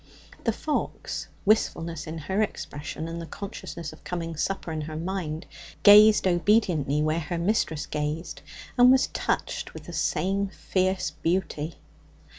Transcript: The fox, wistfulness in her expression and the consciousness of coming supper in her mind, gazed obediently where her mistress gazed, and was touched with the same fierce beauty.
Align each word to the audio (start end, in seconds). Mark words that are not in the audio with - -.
The 0.45 0.51
fox, 0.51 1.27
wistfulness 1.45 2.07
in 2.07 2.17
her 2.17 2.41
expression 2.41 3.07
and 3.07 3.21
the 3.21 3.27
consciousness 3.27 3.93
of 3.93 4.03
coming 4.03 4.35
supper 4.35 4.71
in 4.71 4.81
her 4.81 4.95
mind, 4.97 5.45
gazed 5.83 6.25
obediently 6.27 7.03
where 7.03 7.19
her 7.19 7.37
mistress 7.37 7.85
gazed, 7.85 8.41
and 8.79 8.91
was 8.91 9.09
touched 9.13 9.75
with 9.75 9.83
the 9.83 9.93
same 9.93 10.47
fierce 10.47 11.11
beauty. 11.11 11.75